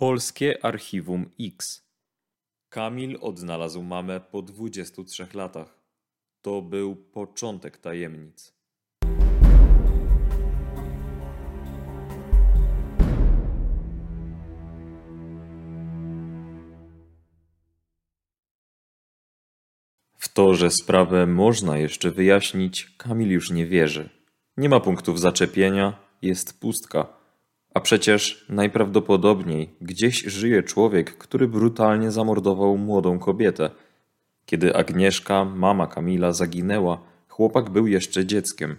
[0.00, 1.82] Polskie Archiwum X.
[2.68, 5.78] Kamil odnalazł mamę po 23 latach.
[6.42, 8.54] To był początek tajemnic.
[20.18, 24.10] W to, że sprawę można jeszcze wyjaśnić, Kamil już nie wierzy.
[24.56, 27.17] Nie ma punktów zaczepienia, jest pustka.
[27.78, 33.70] A przecież najprawdopodobniej gdzieś żyje człowiek, który brutalnie zamordował młodą kobietę.
[34.46, 38.76] Kiedy Agnieszka, mama Kamila, zaginęła, chłopak był jeszcze dzieckiem.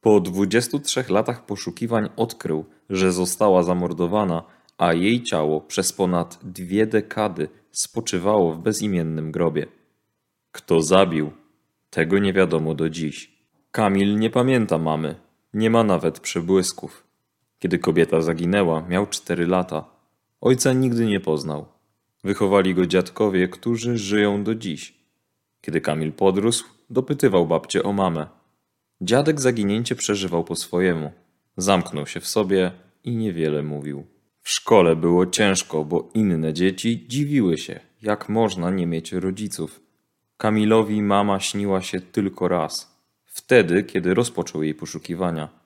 [0.00, 4.42] Po 23 latach poszukiwań odkrył, że została zamordowana,
[4.78, 9.66] a jej ciało przez ponad dwie dekady spoczywało w bezimiennym grobie.
[10.52, 11.30] Kto zabił?
[11.90, 13.32] Tego nie wiadomo do dziś.
[13.70, 15.14] Kamil nie pamięta mamy,
[15.54, 17.09] nie ma nawet przebłysków.
[17.60, 19.84] Kiedy kobieta zaginęła, miał cztery lata.
[20.40, 21.66] Ojca nigdy nie poznał.
[22.24, 24.94] Wychowali go dziadkowie, którzy żyją do dziś.
[25.60, 28.26] Kiedy Kamil podrósł, dopytywał babcię o mamę.
[29.00, 31.12] Dziadek zaginięcie przeżywał po swojemu.
[31.56, 32.72] Zamknął się w sobie
[33.04, 34.06] i niewiele mówił.
[34.42, 39.80] W szkole było ciężko, bo inne dzieci dziwiły się, jak można nie mieć rodziców.
[40.36, 43.00] Kamilowi mama śniła się tylko raz.
[43.24, 45.59] Wtedy, kiedy rozpoczął jej poszukiwania.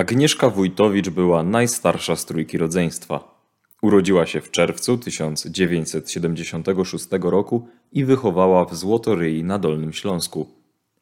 [0.00, 3.44] Agnieszka Wójtowicz była najstarsza z trójki rodzeństwa.
[3.82, 10.46] Urodziła się w czerwcu 1976 roku i wychowała w Złotoryi na Dolnym Śląsku.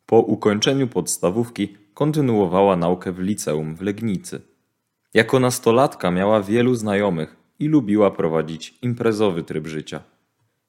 [0.07, 4.41] Po ukończeniu podstawówki kontynuowała naukę w liceum w Legnicy.
[5.15, 10.01] Jako nastolatka miała wielu znajomych i lubiła prowadzić imprezowy tryb życia.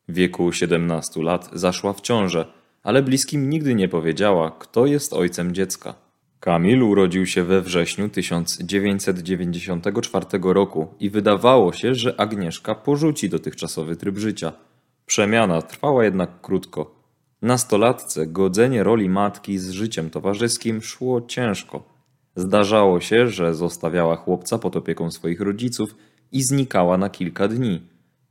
[0.08, 2.46] W wieku 17 lat zaszła w ciążę,
[2.84, 6.09] ale bliskim nigdy nie powiedziała, kto jest ojcem dziecka.
[6.40, 14.18] Kamil urodził się we wrześniu 1994 roku i wydawało się, że Agnieszka porzuci dotychczasowy tryb
[14.18, 14.52] życia.
[15.06, 16.96] Przemiana trwała jednak krótko.
[17.42, 21.84] Nastolatce godzenie roli matki z życiem towarzyskim szło ciężko.
[22.36, 25.96] Zdarzało się, że zostawiała chłopca pod opieką swoich rodziców
[26.32, 27.82] i znikała na kilka dni.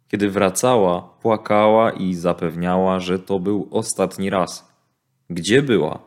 [0.08, 4.72] Kiedy wracała, płakała i zapewniała, że to był ostatni raz.
[5.30, 5.98] Gdzie była?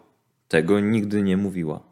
[0.48, 1.91] Tego nigdy nie mówiła.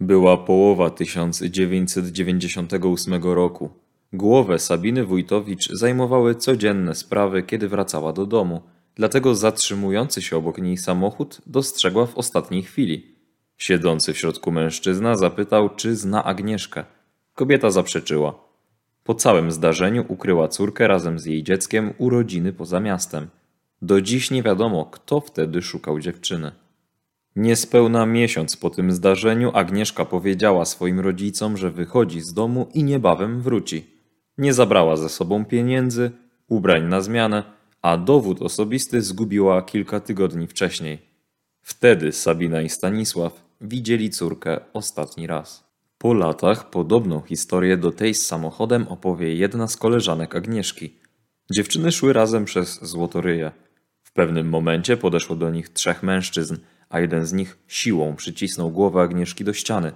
[0.00, 3.70] Była połowa 1998 roku.
[4.12, 8.60] Głowę Sabiny Wójtowicz zajmowały codzienne sprawy, kiedy wracała do domu.
[8.94, 13.16] Dlatego zatrzymujący się obok niej samochód dostrzegła w ostatniej chwili.
[13.56, 16.84] Siedzący w środku mężczyzna zapytał, czy zna Agnieszkę.
[17.34, 18.34] Kobieta zaprzeczyła.
[19.04, 23.28] Po całym zdarzeniu ukryła córkę razem z jej dzieckiem u rodziny poza miastem.
[23.82, 26.52] Do dziś nie wiadomo, kto wtedy szukał dziewczyny.
[27.36, 33.42] Niespełna miesiąc po tym zdarzeniu Agnieszka powiedziała swoim rodzicom, że wychodzi z domu i niebawem
[33.42, 33.86] wróci.
[34.38, 36.10] Nie zabrała ze sobą pieniędzy,
[36.48, 37.42] ubrań na zmianę,
[37.82, 40.98] a dowód osobisty zgubiła kilka tygodni wcześniej.
[41.62, 45.64] Wtedy Sabina i Stanisław widzieli córkę ostatni raz.
[45.98, 50.94] Po latach podobną historię do tej z samochodem opowie jedna z koleżanek Agnieszki.
[51.50, 53.52] Dziewczyny szły razem przez Złotoryję.
[54.02, 56.56] W pewnym momencie podeszło do nich trzech mężczyzn,
[56.88, 59.92] a jeden z nich siłą przycisnął głowę Agnieszki do ściany.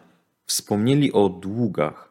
[0.46, 2.10] Wspomnieli o długach.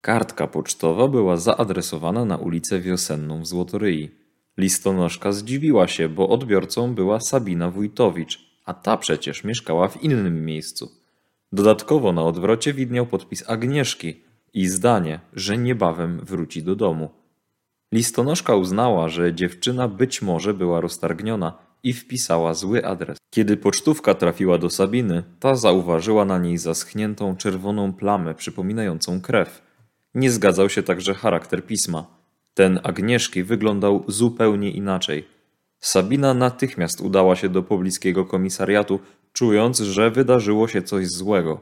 [0.00, 4.10] Kartka pocztowa była zaadresowana na ulicę Wiosenną w Złotoryi.
[4.56, 10.99] Listonoszka zdziwiła się, bo odbiorcą była Sabina Wójtowicz, a ta przecież mieszkała w innym miejscu.
[11.52, 14.22] Dodatkowo na odwrocie widniał podpis Agnieszki
[14.54, 17.10] i zdanie, że niebawem wróci do domu.
[17.92, 23.18] Listonoszka uznała, że dziewczyna być może była roztargniona i wpisała zły adres.
[23.30, 29.62] Kiedy pocztówka trafiła do Sabiny, ta zauważyła na niej zaschniętą czerwoną plamę przypominającą krew.
[30.14, 32.06] Nie zgadzał się także charakter pisma.
[32.54, 35.24] Ten Agnieszki wyglądał zupełnie inaczej.
[35.80, 39.00] Sabina natychmiast udała się do pobliskiego komisariatu,
[39.32, 41.60] czując, że wydarzyło się coś złego.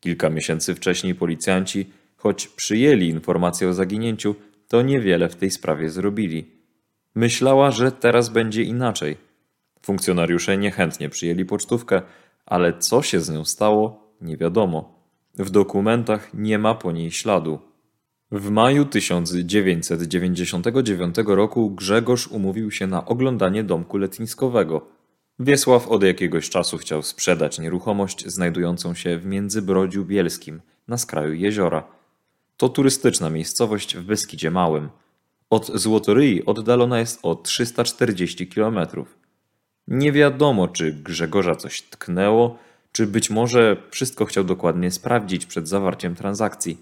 [0.00, 4.34] Kilka miesięcy wcześniej policjanci, choć przyjęli informację o zaginięciu,
[4.68, 6.50] to niewiele w tej sprawie zrobili.
[7.14, 9.16] Myślała, że teraz będzie inaczej.
[9.82, 12.02] Funkcjonariusze niechętnie przyjęli pocztówkę,
[12.46, 14.98] ale co się z nią stało, nie wiadomo.
[15.34, 17.58] W dokumentach nie ma po niej śladu.
[18.32, 24.97] W maju 1999 roku Grzegorz umówił się na oglądanie domku letniskowego.
[25.40, 31.84] Wiesław od jakiegoś czasu chciał sprzedać nieruchomość znajdującą się w Międzybrodziu Bielskim, na skraju jeziora.
[32.56, 34.88] To turystyczna miejscowość w Beskidzie Małym.
[35.50, 38.78] Od Złotoryi oddalona jest o 340 km.
[39.88, 42.58] Nie wiadomo, czy Grzegorza coś tknęło,
[42.92, 46.78] czy być może wszystko chciał dokładnie sprawdzić przed zawarciem transakcji.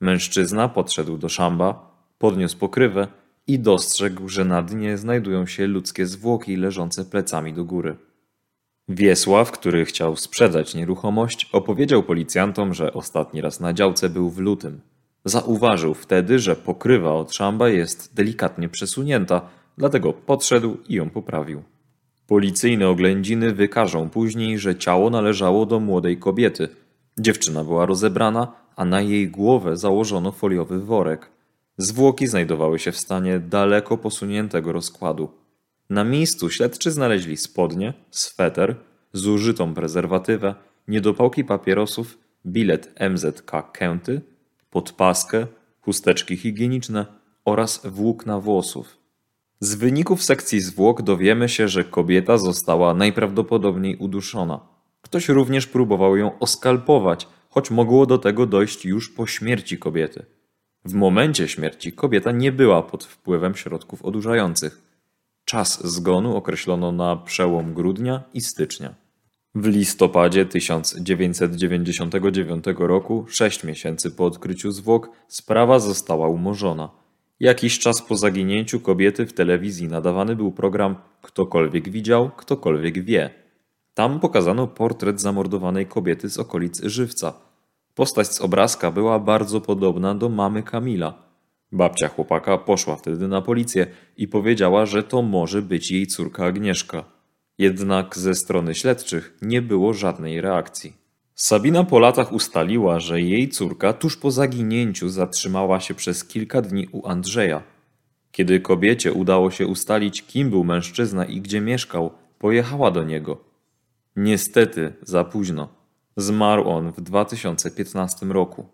[0.00, 3.08] Mężczyzna podszedł do szamba, podniósł pokrywę
[3.50, 7.96] i dostrzegł, że na dnie znajdują się ludzkie zwłoki leżące plecami do góry.
[8.88, 14.80] Wiesław, który chciał sprzedać nieruchomość, opowiedział policjantom, że ostatni raz na działce był w lutym.
[15.24, 19.40] Zauważył wtedy, że pokrywa od szamba jest delikatnie przesunięta,
[19.78, 21.62] dlatego podszedł i ją poprawił.
[22.26, 26.68] Policyjne oględziny wykażą później, że ciało należało do młodej kobiety.
[27.18, 31.39] Dziewczyna była rozebrana, a na jej głowę założono foliowy worek.
[31.76, 35.28] Zwłoki znajdowały się w stanie daleko posuniętego rozkładu.
[35.90, 38.76] Na miejscu śledczy znaleźli spodnie, sweter,
[39.12, 40.54] zużytą prezerwatywę,
[40.88, 44.20] niedopałki papierosów, bilet MZK Kęty,
[44.70, 45.46] podpaskę,
[45.80, 47.06] chusteczki higieniczne
[47.44, 48.96] oraz włókna włosów.
[49.60, 54.60] Z wyników sekcji zwłok dowiemy się, że kobieta została najprawdopodobniej uduszona.
[55.02, 60.26] Ktoś również próbował ją oskalpować, choć mogło do tego dojść już po śmierci kobiety.
[60.84, 64.82] W momencie śmierci kobieta nie była pod wpływem środków odurzających.
[65.44, 68.94] Czas zgonu określono na przełom grudnia i stycznia.
[69.54, 76.90] W listopadzie 1999 roku, sześć miesięcy po odkryciu zwłok, sprawa została umorzona.
[77.40, 83.30] Jakiś czas po zaginięciu kobiety w telewizji nadawany był program Ktokolwiek widział, ktokolwiek wie.
[83.94, 87.49] Tam pokazano portret zamordowanej kobiety z okolic Żywca.
[87.94, 91.14] Postać z obrazka była bardzo podobna do mamy Kamila.
[91.72, 97.04] Babcia chłopaka poszła wtedy na policję i powiedziała, że to może być jej córka Agnieszka.
[97.58, 100.92] Jednak ze strony śledczych nie było żadnej reakcji.
[101.34, 106.88] Sabina po latach ustaliła, że jej córka tuż po zaginięciu zatrzymała się przez kilka dni
[106.92, 107.62] u Andrzeja.
[108.32, 113.44] Kiedy kobiecie udało się ustalić, kim był mężczyzna i gdzie mieszkał, pojechała do niego.
[114.16, 115.79] Niestety za późno.
[116.16, 118.68] Zmarł on w 2015 roku.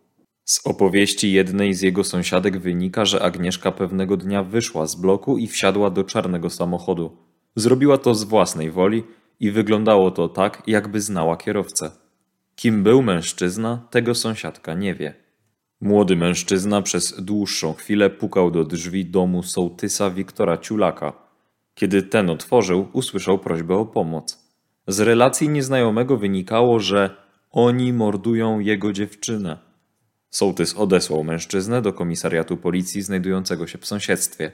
[0.45, 5.47] Z opowieści jednej z jego sąsiadek wynika, że Agnieszka pewnego dnia wyszła z bloku i
[5.47, 7.17] wsiadła do czarnego samochodu.
[7.57, 9.05] Zrobiła to z własnej woli
[9.41, 11.91] i wyglądało to tak, jakby znała kierowcę.
[12.57, 15.15] Kim był mężczyzna, tego sąsiadka nie wie.
[15.81, 21.13] Młody mężczyzna przez dłuższą chwilę pukał do drzwi domu sołtysa Wiktora Ciulaka.
[21.75, 24.47] Kiedy ten otworzył, usłyszał prośbę o pomoc.
[24.87, 29.59] Z relacji nieznajomego wynikało, że oni mordują jego dziewczynę.
[30.31, 34.53] Sołtys odesłał mężczyznę do komisariatu policji znajdującego się w sąsiedztwie.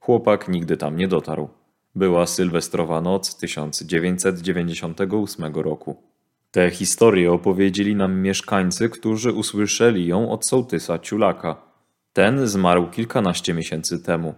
[0.00, 1.48] Chłopak nigdy tam nie dotarł.
[1.94, 6.02] Była sylwestrowa noc 1998 roku.
[6.50, 11.62] Te historie opowiedzieli nam mieszkańcy, którzy usłyszeli ją od sołtysa Ciulaka.
[12.12, 14.34] Ten zmarł kilkanaście miesięcy temu.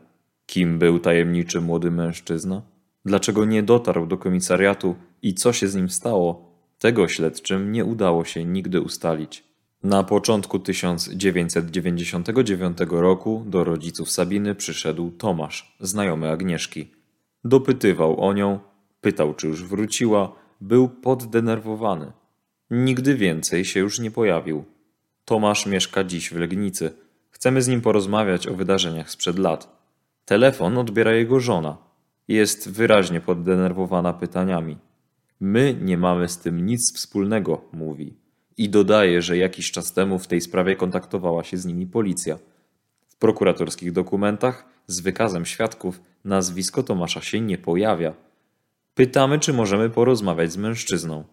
[0.47, 2.62] Kim był tajemniczy młody mężczyzna?
[3.05, 6.54] Dlaczego nie dotarł do komisariatu i co się z nim stało?
[6.84, 9.44] Tego śledczym nie udało się nigdy ustalić.
[9.82, 16.90] Na początku 1999 roku do rodziców Sabiny przyszedł Tomasz, znajomy Agnieszki.
[17.44, 18.58] Dopytywał o nią,
[19.00, 22.12] pytał, czy już wróciła, był poddenerwowany.
[22.70, 24.64] Nigdy więcej się już nie pojawił.
[25.25, 26.92] Tomasz mieszka dziś w Legnicy.
[27.31, 29.76] Chcemy z nim porozmawiać o wydarzeniach sprzed lat.
[30.25, 31.76] Telefon odbiera jego żona.
[32.28, 34.76] Jest wyraźnie poddenerwowana pytaniami.
[35.46, 38.17] My nie mamy z tym nic wspólnego, mówi.
[38.56, 42.39] I dodaje, że jakiś czas temu w tej sprawie kontaktowała się z nimi policja.
[43.08, 48.15] W prokuratorskich dokumentach z wykazem świadków nazwisko Tomasza się nie pojawia.
[48.94, 51.24] Pytamy, czy możemy porozmawiać z mężczyzną.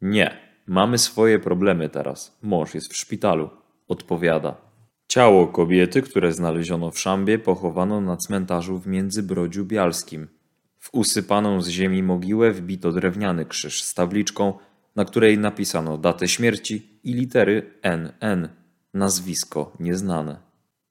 [0.00, 2.38] Nie, mamy swoje problemy teraz.
[2.42, 3.50] Mąż jest w szpitalu.
[3.88, 4.56] Odpowiada.
[5.08, 10.28] Ciało kobiety, które znaleziono w szambie, pochowano na cmentarzu w Międzybrodziu Bialskim.
[10.82, 14.54] W usypaną z ziemi mogiłę wbito drewniany krzyż z tabliczką,
[14.96, 18.48] na której napisano datę śmierci i litery NN,
[18.94, 20.36] nazwisko nieznane.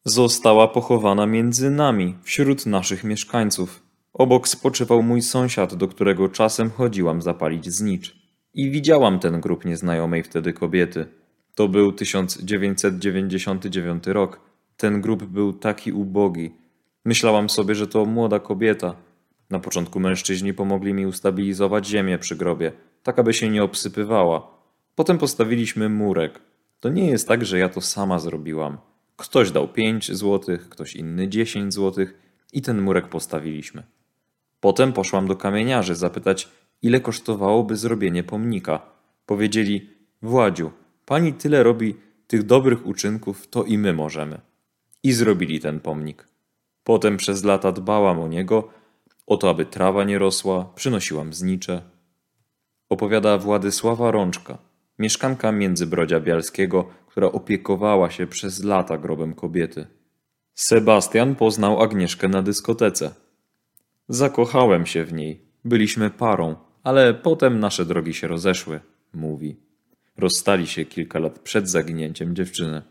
[0.06, 3.84] Została pochowana między nami, wśród naszych mieszkańców.
[4.14, 8.16] Obok spoczywał mój sąsiad, do którego czasem chodziłam zapalić znicz.
[8.54, 11.06] I widziałam ten grób nieznajomej wtedy kobiety.
[11.56, 14.40] To był 1999 rok.
[14.78, 16.52] Ten grób był taki ubogi.
[17.06, 19.11] Myślałam sobie, że to młoda kobieta.
[19.52, 22.72] Na początku mężczyźni pomogli mi ustabilizować ziemię przy grobie,
[23.04, 24.48] tak aby się nie obsypywała.
[24.96, 26.40] Potem postawiliśmy murek.
[26.80, 28.78] To nie jest tak, że ja to sama zrobiłam.
[29.18, 32.20] Ktoś dał 5 złotych, ktoś inny 10 złotych
[32.54, 33.84] i ten murek postawiliśmy.
[34.60, 36.50] Potem poszłam do kamieniarzy zapytać,
[36.82, 38.82] ile kosztowałoby zrobienie pomnika.
[39.26, 39.90] Powiedzieli,
[40.22, 40.72] Władziu,
[41.06, 41.96] pani tyle robi
[42.28, 44.42] tych dobrych uczynków, to i my możemy.
[45.04, 46.28] I zrobili ten pomnik.
[46.84, 48.70] Potem przez lata dbałam o niego
[49.28, 51.82] O to, aby trawa nie rosła, przynosiłam znicze.
[52.90, 54.58] Opowiada Władysława Rączka,
[55.00, 59.88] mieszkanka Międzybrodzia Bialskiego, która opiekowała się przez lata grobem kobiety.
[60.54, 63.12] Sebastian poznał Agnieszkę na dyskotece.
[64.10, 65.42] Zakochałem się w niej.
[65.66, 68.80] Byliśmy parą, ale potem nasze drogi się rozeszły,
[69.14, 69.58] mówi.
[70.18, 72.82] Rozstali się kilka lat przed zaginięciem dziewczyny.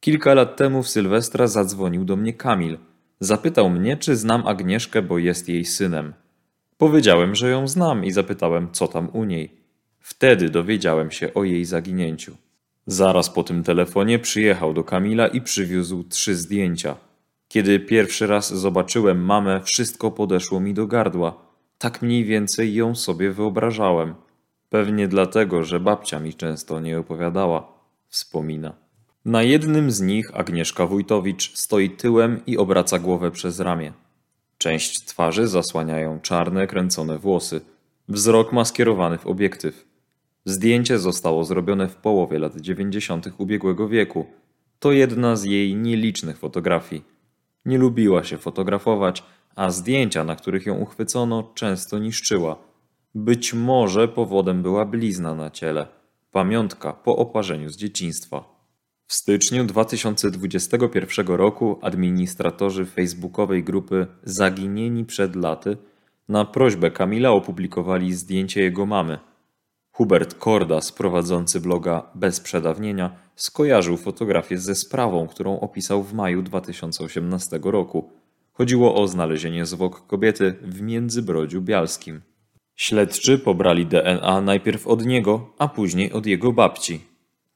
[0.00, 2.78] Kilka lat temu w Sylwestra zadzwonił do mnie Kamil.
[3.24, 6.12] Zapytał mnie, czy znam Agnieszkę, bo jest jej synem.
[6.78, 9.50] Powiedziałem, że ją znam i zapytałem, co tam u niej.
[10.00, 12.36] Wtedy dowiedziałem się o jej zaginięciu.
[12.86, 16.96] Zaraz po tym telefonie przyjechał do Kamila i przywiózł trzy zdjęcia.
[17.48, 21.36] Kiedy pierwszy raz zobaczyłem mamę, wszystko podeszło mi do gardła.
[21.78, 24.14] Tak mniej więcej ją sobie wyobrażałem.
[24.68, 27.72] Pewnie dlatego, że babcia mi często nie opowiadała,
[28.08, 28.83] wspomina.
[29.24, 33.92] Na jednym z nich Agnieszka Wójtowicz stoi tyłem i obraca głowę przez ramię.
[34.58, 37.60] Część twarzy zasłaniają czarne, kręcone włosy.
[38.08, 39.86] Wzrok ma skierowany w obiektyw.
[40.44, 43.26] Zdjęcie zostało zrobione w połowie lat 90.
[43.38, 44.26] ubiegłego wieku.
[44.78, 47.04] To jedna z jej nielicznych fotografii.
[47.64, 49.24] Nie lubiła się fotografować,
[49.56, 52.56] a zdjęcia, na których ją uchwycono, często niszczyła.
[53.14, 55.86] Być może powodem była blizna na ciele,
[56.32, 58.53] pamiątka po oparzeniu z dzieciństwa.
[59.06, 65.76] W styczniu 2021 roku administratorzy facebookowej grupy Zaginieni przed laty
[66.28, 69.18] na prośbę Kamila opublikowali zdjęcie jego mamy.
[69.92, 77.60] Hubert Kordas, prowadzący bloga Bez Przedawnienia, skojarzył fotografię ze sprawą, którą opisał w maju 2018
[77.62, 78.10] roku.
[78.52, 82.20] Chodziło o znalezienie zwłok kobiety w Międzybrodziu Bialskim.
[82.76, 87.13] Śledczy pobrali DNA najpierw od niego, a później od jego babci.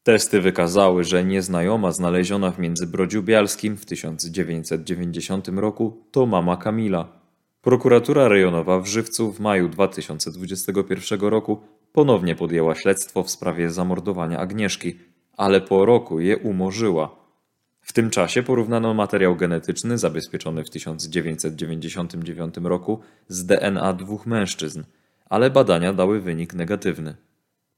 [0.09, 7.09] Testy wykazały, że nieznajoma znaleziona w Międzybrodziu Bialskim w 1990 roku to mama Kamila.
[7.63, 11.61] Prokuratura rejonowa w Żywcu w maju 2021 roku
[11.93, 14.99] ponownie podjęła śledztwo w sprawie zamordowania Agnieszki,
[15.37, 17.17] ale po roku je umorzyła.
[17.81, 24.83] W tym czasie porównano materiał genetyczny zabezpieczony w 1999 roku z DNA dwóch mężczyzn,
[25.31, 27.17] ale badania dały wynik negatywny.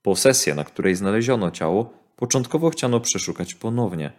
[0.02, 4.12] Posesję, na której znaleziono ciało, początkowo chciano przeszukać ponownie,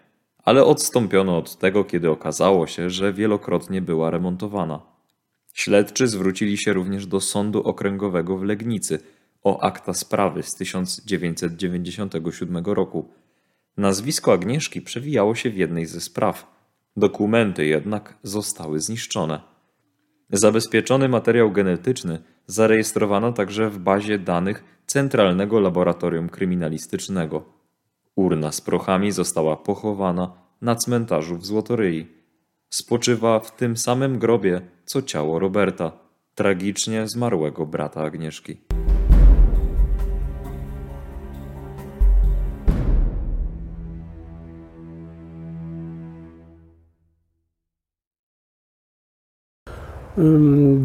[0.44, 4.82] ale odstąpiono od tego, kiedy okazało się, że wielokrotnie była remontowana.
[5.54, 9.00] Śledczy zwrócili się również do Sądu Okręgowego w Legnicy
[9.44, 13.10] o akta sprawy z 1997 roku.
[13.78, 16.62] Nazwisko Agnieszki przewijało się w jednej ze spraw.
[16.98, 19.42] Dokumenty jednak zostały zniszczone.
[20.30, 27.61] Zabezpieczony materiał genetyczny zarejestrowano także w bazie danych Centralnego Laboratorium Kryminalistycznego.
[28.16, 32.08] Urna z prochami została pochowana na cmentarzu w Złotoryi.
[32.70, 35.92] Spoczywa w tym samym grobie, co ciało Roberta,
[36.36, 38.58] tragicznie zmarłego brata Agnieszki.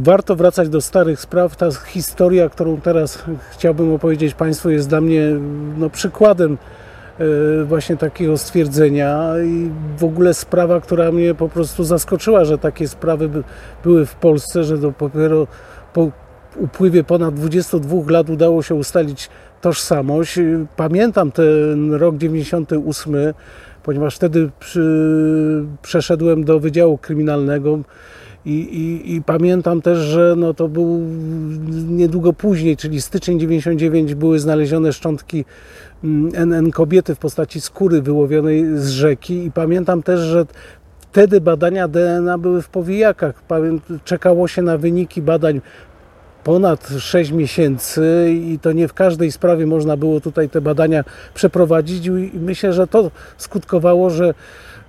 [0.02, 1.56] Warto wracać do starych spraw.
[1.56, 5.22] Ta historia, którą teraz chciałbym opowiedzieć Państwu, jest dla mnie
[5.78, 6.58] no, przykładem
[7.64, 13.30] właśnie takiego stwierdzenia i w ogóle sprawa, która mnie po prostu zaskoczyła, że takie sprawy
[13.84, 15.46] były w Polsce, że dopiero
[15.92, 16.10] po
[16.56, 19.30] upływie ponad 22 lat udało się ustalić
[19.60, 20.38] tożsamość.
[20.76, 23.14] Pamiętam ten rok 98,
[23.82, 27.78] ponieważ wtedy przy, przeszedłem do Wydziału Kryminalnego
[28.46, 31.00] i, i, I, pamiętam też, że no to był
[31.88, 35.44] niedługo później, czyli styczeń 99, były znalezione szczątki
[36.32, 39.44] NN mm, kobiety w postaci skóry wyłowionej z rzeki.
[39.44, 40.46] I pamiętam też, że
[41.00, 43.42] wtedy badania DNA były w powijakach.
[44.04, 45.60] Czekało się na wyniki badań
[46.44, 52.06] ponad 6 miesięcy i to nie w każdej sprawie można było tutaj te badania przeprowadzić.
[52.06, 54.34] I myślę, że to skutkowało, że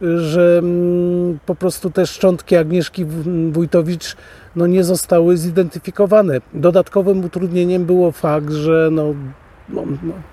[0.01, 3.05] że mm, po prostu te szczątki Agnieszki
[3.51, 4.15] Wójtowicz
[4.55, 6.41] no, nie zostały zidentyfikowane.
[6.53, 9.13] Dodatkowym utrudnieniem było fakt, że no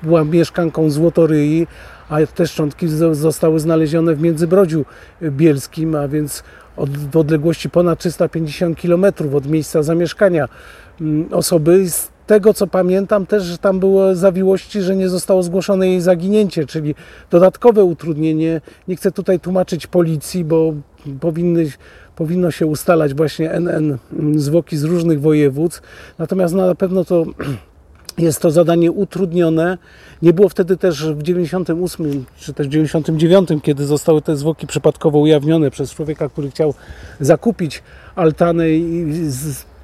[0.03, 1.67] była mieszkanką Złotoryi,
[2.09, 4.85] a te szczątki zostały znalezione w Międzybrodziu
[5.23, 6.43] Bielskim, a więc
[6.77, 10.49] od, w odległości ponad 350 km od miejsca zamieszkania
[11.01, 11.87] mm, osoby
[12.27, 16.95] tego co pamiętam też, tam było zawiłości, że nie zostało zgłoszone jej zaginięcie, czyli
[17.31, 18.61] dodatkowe utrudnienie.
[18.89, 20.75] Nie chcę tutaj tłumaczyć policji, bo
[21.21, 21.67] powinny,
[22.17, 23.99] powinno się ustalać właśnie NN
[24.37, 25.83] zwłoki z różnych województw.
[26.19, 27.25] Natomiast na pewno to
[28.19, 29.79] jest to zadanie utrudnione.
[30.23, 35.19] Nie było wtedy też w 98 czy też w 99, kiedy zostały te zwłoki przypadkowo
[35.19, 36.75] ujawnione przez człowieka, który chciał
[37.21, 37.83] zakupić
[38.15, 39.07] altanę i,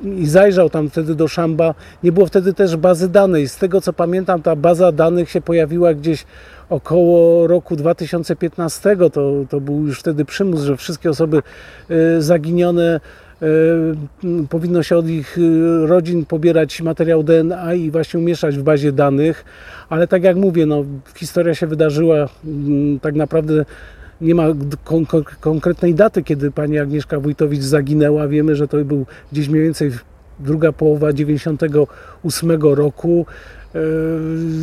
[0.05, 1.75] i zajrzał tam wtedy do Szamba.
[2.03, 3.51] Nie było wtedy też bazy danych.
[3.51, 6.25] Z tego co pamiętam, ta baza danych się pojawiła gdzieś
[6.69, 8.97] około roku 2015.
[9.13, 11.43] To, to był już wtedy przymus, że wszystkie osoby
[11.91, 13.01] y, zaginione
[14.49, 19.45] powinno się od ich y, rodzin pobierać materiał DNA i właśnie umieszczać w bazie danych,
[19.89, 23.65] ale tak jak mówię, no, historia się wydarzyła mm, tak naprawdę
[24.21, 24.45] nie ma
[24.85, 25.07] kon
[25.41, 28.29] konkretnej daty, kiedy pani Agnieszka Wójtowicz zaginęła.
[28.29, 29.91] Wiemy, że to był gdzieś mniej więcej
[30.41, 33.27] druga połowa 98 roku.
[33.75, 33.79] E,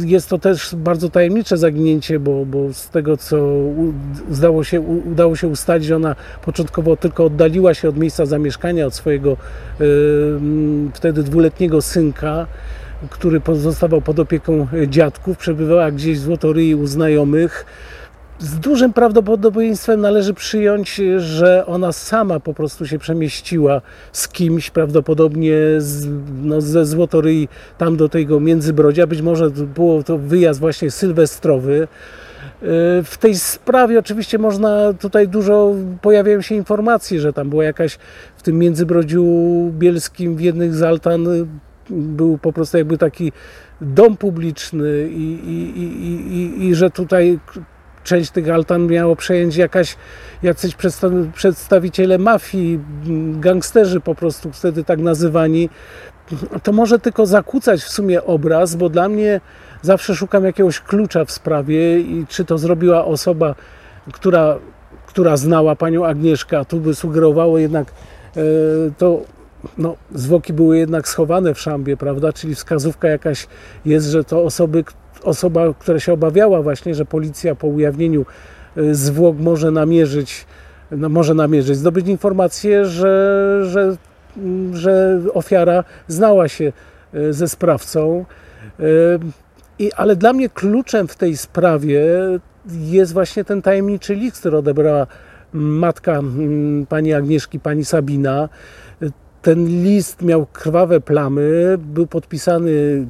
[0.05, 3.37] jest to też bardzo tajemnicze zaginięcie, bo, bo z tego co
[4.29, 9.31] udało się, udało się ustalić, ona początkowo tylko oddaliła się od miejsca zamieszkania, od swojego
[9.31, 9.85] e,
[10.93, 12.47] wtedy dwuletniego synka,
[13.09, 17.65] który pozostawał pod opieką dziadków, przebywała gdzieś w Złotoryi u znajomych
[18.39, 25.56] z dużym prawdopodobieństwem należy przyjąć, że ona sama po prostu się przemieściła z kimś, prawdopodobnie
[25.77, 26.08] z,
[26.44, 29.08] no, ze Złotoryi tam do tego Międzybrodzia.
[29.08, 31.82] Być może było to wyjazd właśnie sylwestrowy.
[31.82, 31.88] E,
[33.03, 37.98] w tej sprawie oczywiście można, tutaj dużo pojawiają się informacje, że tam była jakaś
[38.38, 39.25] w tym Międzybrodziu
[39.72, 41.27] Bielskim w jednych z altan
[41.89, 43.32] był po prostu jakby taki
[43.82, 45.82] dom publiczny i, i,
[46.38, 47.39] i, i, że tutaj
[48.07, 49.95] część tych altan miało przejąć jakaś,
[50.43, 50.75] jacyś
[51.33, 52.79] przedstawiciele mafii,
[53.39, 55.69] gangsterzy po prostu wtedy tak nazywani,
[56.63, 59.41] to może tylko zakłócać w sumie obraz, bo dla mnie
[59.81, 63.55] zawsze szukam jakiegoś klucza w sprawie i czy to zrobiła osoba,
[64.13, 64.57] która,
[65.07, 67.87] która znała panią Agnieszkę, a tu by sugerowało jednak
[68.37, 68.41] e,
[68.97, 69.21] to
[69.77, 72.33] no, zwłoki były jednak schowane w szambie, prawda?
[72.33, 73.47] Czyli wskazówka jakaś
[73.85, 74.83] jest, że to osoby,
[75.24, 78.25] osoba, która się obawiała właśnie, że policja po ujawnieniu
[78.77, 80.45] y, zwłok może namierzyć,
[80.91, 83.95] no może namierzyć, zdobyć informację, że, że,
[84.38, 86.74] mm, że ofiara znała się
[87.15, 88.25] y, ze sprawcą.
[88.79, 88.83] Y,
[89.79, 92.06] I, ale dla mnie kluczem w tej sprawie
[92.71, 95.08] jest właśnie ten tajemniczy list, który odebrała
[95.53, 98.49] matka mm, pani Agnieszki, pani Sabina.
[99.41, 103.06] Ten list miał krwawe plamy, był podpisany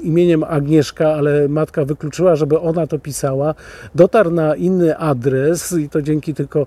[0.00, 3.54] imieniem Agnieszka, ale matka wykluczyła, żeby ona to pisała.
[3.94, 6.66] Dotarł na inny adres i to dzięki tylko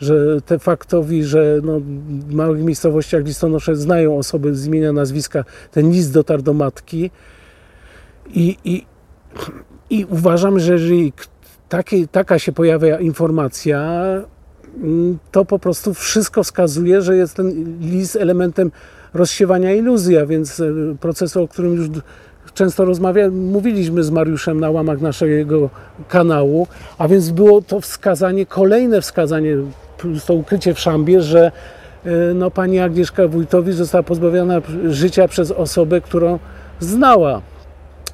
[0.00, 1.80] że te faktowi, że no,
[2.28, 7.10] w małych miejscowościach listonosze znają osoby z imienia, nazwiska, ten list dotarł do matki
[8.34, 8.86] i, i,
[9.90, 11.12] i uważam, że jeżeli
[11.68, 14.02] takie, taka się pojawia informacja,
[15.30, 18.70] to po prostu wszystko wskazuje, że jest ten list elementem
[19.14, 20.64] rozsiewania iluzji, a więc e,
[21.00, 21.88] procesu, o którym już
[22.54, 25.70] często rozmawia, mówiliśmy z Mariuszem na łamach naszego
[26.08, 26.66] kanału,
[26.98, 29.56] a więc było to wskazanie, kolejne wskazanie,
[30.26, 31.52] to ukrycie w szambie, że
[32.04, 36.38] e, no, pani Agnieszka Wójtowicz została pozbawiona życia przez osobę, którą
[36.80, 37.40] znała.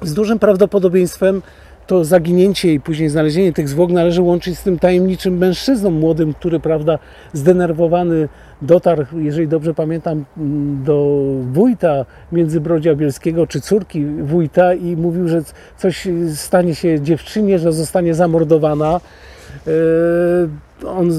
[0.01, 1.41] Z dużym prawdopodobieństwem
[1.89, 6.59] to zaginięcie i później znalezienie tych zwłok należy łączyć z tym tajemniczym mężczyzną młodym, który,
[6.59, 6.99] prawda,
[7.33, 8.29] zdenerwowany
[8.61, 10.25] dotarł, jeżeli dobrze pamiętam,
[10.85, 11.21] do
[11.51, 15.41] wójta Międzybrodzia Bielskiego, czy córki wójta i mówił, że
[15.77, 18.99] coś stanie się dziewczynie, że zostanie zamordowana.
[19.67, 19.71] E,
[20.87, 21.11] on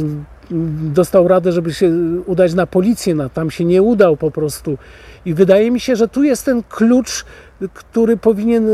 [0.93, 1.91] dostał radę, żeby się
[2.27, 4.79] udać na policję, tam się nie udał po prostu.
[5.25, 7.25] I wydaje mi się, że tu jest ten klucz
[7.75, 8.69] który powinien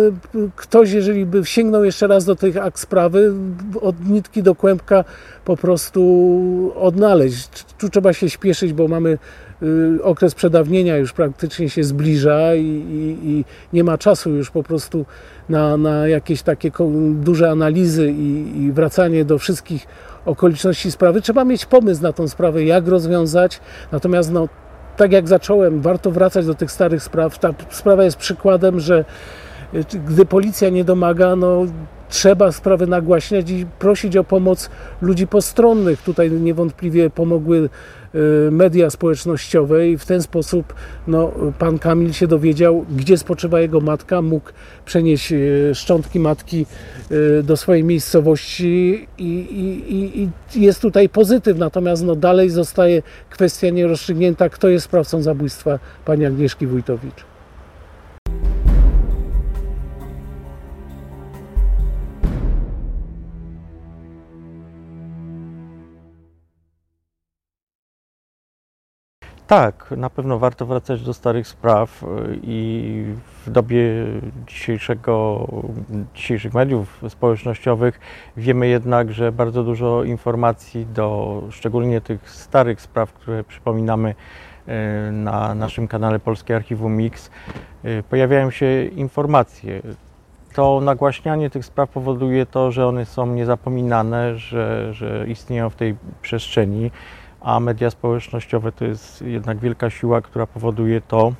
[0.57, 3.33] ktoś, jeżeli by sięgnął jeszcze raz do tych akt sprawy,
[3.81, 5.05] od nitki do kłębka
[5.44, 7.64] po prostu odnaleźć.
[7.79, 9.18] Tu trzeba się śpieszyć, bo mamy
[9.62, 14.62] y, okres przedawnienia już praktycznie się zbliża i, i, i nie ma czasu już po
[14.62, 15.07] prostu
[15.49, 16.70] na, na jakieś takie
[17.14, 19.87] duże analizy i, i wracanie do wszystkich
[20.27, 21.22] okoliczności sprawy.
[21.22, 23.61] Trzeba mieć pomysł na tą sprawę, jak rozwiązać.
[23.92, 24.49] Natomiast no,
[24.97, 27.39] tak jak zacząłem, warto wracać do tych starych spraw.
[27.39, 29.05] Ta sprawa jest przykładem, że
[29.75, 31.67] y, gdy policja nie domaga, no
[32.09, 34.71] trzeba sprawy nagłaśniać i prosić o pomoc
[35.03, 36.03] ludzi postronnych.
[36.03, 37.69] Tutaj niewątpliwie pomogły
[38.51, 40.75] media społecznościowe i w ten sposób
[41.07, 44.51] no, pan Kamil się dowiedział, gdzie spoczywa jego matka, mógł
[44.85, 46.67] przenieść y, szczątki matki
[47.11, 49.33] y, do swojej miejscowości i,
[49.89, 50.23] i,
[50.55, 56.27] i jest tutaj pozytyw, natomiast no, dalej zostaje kwestia nierozstrzygnięta, kto jest sprawcą zabójstwa pani
[56.27, 57.36] Agnieszki Wójtowicz.
[69.47, 72.07] Tak, na pewno warto wracać do starych spraw y,
[72.43, 73.05] i
[73.47, 73.81] w dobie
[74.47, 75.47] dzisiejszego,
[76.15, 78.01] dzisiejszych mediów społecznościowych
[78.37, 85.55] wiemy jednak, że bardzo dużo informacji do szczególnie tych starych spraw, które przypominamy y, na
[85.55, 87.31] naszym kanale Polskie Archiwum Mix,
[87.85, 89.83] y, pojawiają się informacje.
[90.55, 95.97] To nagłaśnianie tych spraw powoduje to, że one są niezapominane, że, że istnieją w tej
[96.23, 96.91] przestrzeni
[97.47, 101.33] a media społecznościowe to jest jednak wielka siła, która powoduje to,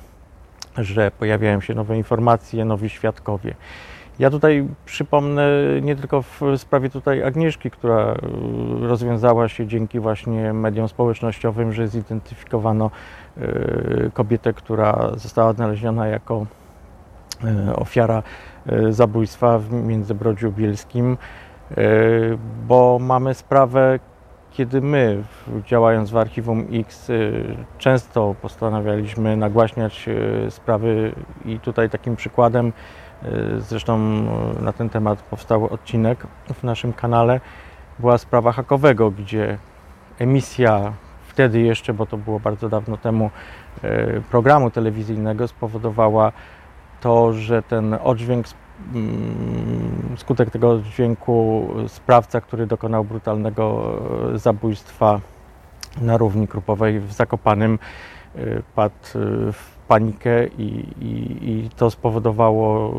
[0.77, 3.55] że pojawiają się nowe informacje, nowi świadkowie.
[4.19, 5.49] Ja tutaj przypomnę
[5.81, 11.87] nie tylko w sprawie tutaj Agnieszki, która y, rozwiązała się dzięki właśnie mediom społecznościowym, że
[11.87, 12.91] zidentyfikowano
[13.37, 16.45] y, kobietę, która została odnaleziona jako
[17.69, 18.23] y, ofiara
[18.89, 21.17] zabójstwa w Międzybrodziu Bielskim,
[22.67, 23.99] bo mamy sprawę
[24.57, 25.23] kiedy my,
[25.65, 31.11] działając w Archiwum X, y, często postanawialiśmy nagłaśniać y, sprawy
[31.45, 33.97] i tutaj takim przykładem, y, zresztą
[34.61, 37.39] na ten temat powstał odcinek w naszym kanale,
[37.99, 39.57] była sprawa hakowego, gdzie
[40.19, 40.93] emisja
[41.27, 43.31] wtedy jeszcze, bo to było bardzo dawno temu,
[44.29, 46.31] programu telewizyjnego spowodowała
[47.01, 48.47] to, że ten oddźwięk
[50.17, 53.97] skutek tego dźwięku sprawca, który dokonał brutalnego
[54.33, 55.19] e, zabójstwa
[56.01, 57.79] na równi Krupowej w Zakopanym
[58.35, 58.39] e,
[58.75, 60.63] padł e, w panikę i,
[61.01, 62.93] i, i, to spowodowało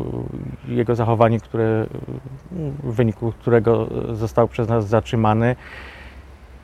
[0.67, 1.85] jego zachowanie, które,
[2.83, 5.55] w wyniku którego został przez nas zatrzymany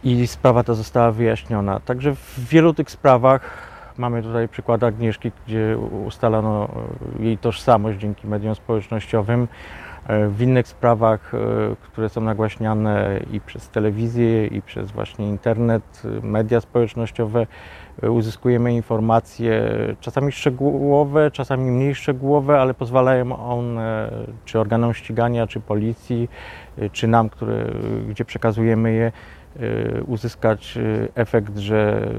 [0.03, 1.79] i sprawa ta została wyjaśniona.
[1.79, 6.67] Także w wielu tych sprawach Mamy tutaj przykład Agnieszki, gdzie ustalono
[7.19, 9.47] e, jej tożsamość dzięki mediom społecznościowym.
[10.07, 11.37] E, w innych sprawach, e,
[11.81, 17.47] które są nagłaśniane i przez telewizję, i przez właśnie internet, media społecznościowe,
[18.09, 19.63] uzyskujemy informacje
[19.99, 24.11] czasami szczegółowe, czasami mniej szczegółowe, ale pozwalają one
[24.45, 26.29] czy organom ścigania, czy policji,
[26.91, 27.65] czy nam, które,
[28.09, 29.11] gdzie przekazujemy je,
[30.07, 32.09] uzyskać y, efekt, że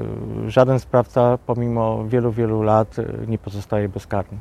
[0.47, 4.39] żaden sprawca pomimo wielu, wielu lat y, nie pozostaje bezkarny.